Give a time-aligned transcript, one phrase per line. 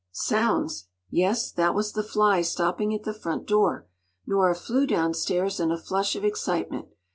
[0.13, 0.87] Sounds!
[1.11, 3.85] Yes, that was the fly stopping at the front door!
[4.25, 6.87] Nora flew downstairs, in a flush of excitement.